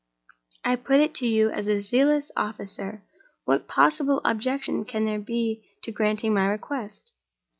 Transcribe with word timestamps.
I 0.65 0.77
put 0.77 0.99
it 0.99 1.13
to 1.17 1.27
you 1.27 1.51
as 1.51 1.67
a 1.67 1.79
zealous 1.79 2.31
officer, 2.35 3.03
what 3.45 3.67
possible 3.67 4.19
objection 4.25 4.83
can 4.83 5.05
there 5.05 5.19
be 5.21 5.63
to 5.83 5.91
granting 5.91 6.33
my 6.33 6.47
request?" 6.47 7.11